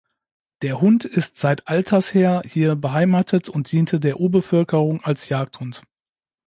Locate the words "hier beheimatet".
2.43-3.49